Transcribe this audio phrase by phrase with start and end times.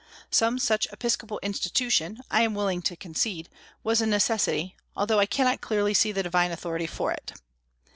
[0.31, 3.49] Some such episcopal institution, I am willing to concede,
[3.83, 7.33] was a necessity, although I cannot clearly see the divine authority for it.